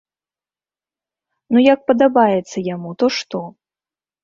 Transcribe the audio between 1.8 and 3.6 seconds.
падабаецца яму, то што?